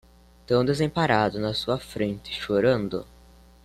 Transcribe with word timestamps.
Tão 0.47 0.65
desamparado 0.65 1.39
na 1.39 1.53
sua 1.53 1.77
frente 1.77 2.33
chorando 2.33 3.05